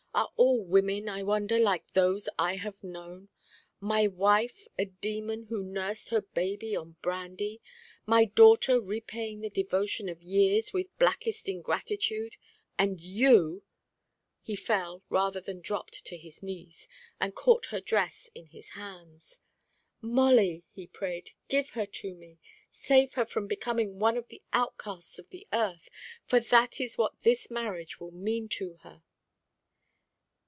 [0.13, 3.29] Are all women, I wonder, like those I have known?
[3.79, 7.61] My wife, a demon who nursed her baby on brandy!
[8.05, 12.35] My daughter, repaying the devotion of years with blackest ingratitude!
[12.77, 13.63] And you"
[14.43, 16.89] He fell, rather than dropped to his knees,
[17.19, 19.39] and caught her dress in his hands.
[20.01, 22.37] "Molly," he prayed, "give her to me.
[22.69, 25.87] Save her from becoming one of the outcast of the earth.
[26.25, 29.03] For that is what this marriage will mean to her."